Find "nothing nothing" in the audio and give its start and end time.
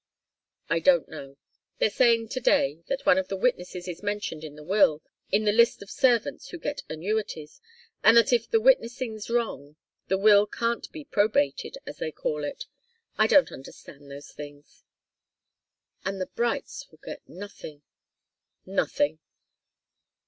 17.29-19.19